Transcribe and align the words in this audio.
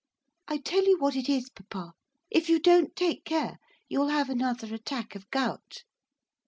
'I 0.47 0.57
tell 0.65 0.83
you 0.87 0.97
what 0.97 1.15
it 1.15 1.29
is, 1.29 1.51
papa, 1.51 1.93
if 2.31 2.49
you 2.49 2.59
don't 2.59 2.95
take 2.95 3.23
care 3.23 3.59
you'll 3.87 4.07
have 4.07 4.31
another 4.31 4.73
attack 4.73 5.13
of 5.13 5.29
gout. 5.29 5.83